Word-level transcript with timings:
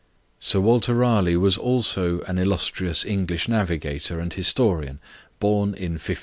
Sir 0.39 0.59
Walter 0.59 0.95
Raleigh 0.95 1.37
was 1.37 1.59
also 1.59 2.21
an 2.21 2.39
illustrious 2.39 3.05
English 3.05 3.47
navigator 3.47 4.19
and 4.19 4.33
historian, 4.33 4.97
born 5.39 5.75
in 5.75 5.91
1552. 6.01 6.15